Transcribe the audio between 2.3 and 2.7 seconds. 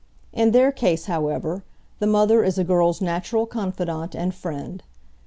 is a